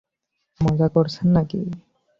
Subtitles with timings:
[0.59, 1.61] মজা করছেন নাকি?